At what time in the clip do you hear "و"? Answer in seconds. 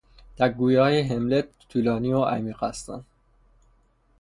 2.13-2.21